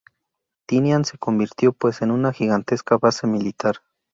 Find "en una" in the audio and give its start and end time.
2.01-2.33